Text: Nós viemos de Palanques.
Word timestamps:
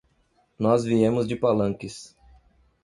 Nós 0.57 0.83
viemos 0.83 1.27
de 1.27 1.35
Palanques. 1.35 2.17